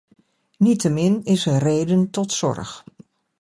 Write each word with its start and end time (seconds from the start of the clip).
Niettemin 0.61 1.15
is 1.23 1.45
er 1.45 1.57
reden 1.63 2.09
tot 2.09 2.31
zorg. 2.31 2.83